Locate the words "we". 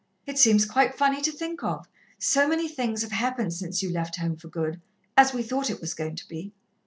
5.31-5.43